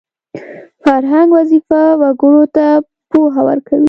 فرهنګ 0.83 1.29
وظیفه 1.37 1.81
وګړو 2.01 2.43
ته 2.55 2.65
پوهه 3.09 3.41
ورکوي 3.47 3.79